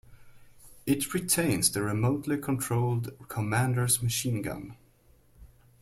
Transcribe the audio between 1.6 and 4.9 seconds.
the remotely controlled commander's machine gun.